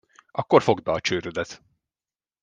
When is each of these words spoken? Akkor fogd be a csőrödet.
Akkor 0.31 0.61
fogd 0.61 0.83
be 0.83 0.91
a 0.91 0.99
csőrödet. 1.01 1.63